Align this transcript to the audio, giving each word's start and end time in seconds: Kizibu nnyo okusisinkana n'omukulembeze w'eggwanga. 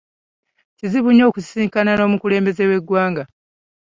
Kizibu 0.77 1.09
nnyo 1.11 1.25
okusisinkana 1.27 1.91
n'omukulembeze 1.95 2.63
w'eggwanga. 2.69 3.23